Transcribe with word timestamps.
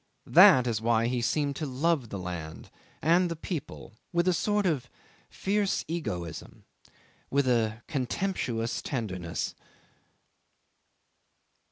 That 0.25 0.65
is 0.65 0.81
why 0.81 1.05
he 1.05 1.21
seemed 1.21 1.55
to 1.57 1.67
love 1.67 2.09
the 2.09 2.17
land 2.17 2.71
and 3.03 3.29
the 3.29 3.35
people 3.35 3.93
with 4.11 4.27
a 4.27 4.33
sort 4.33 4.65
of 4.65 4.89
fierce 5.29 5.85
egoism, 5.87 6.65
with 7.29 7.47
a 7.47 7.83
contemptuous 7.85 8.81
tenderness. 8.81 9.53